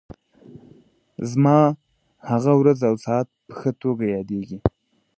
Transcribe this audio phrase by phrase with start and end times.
[1.31, 1.59] زما
[2.29, 4.57] هغه ورځ او ساعت په ښه توګه یادېږي.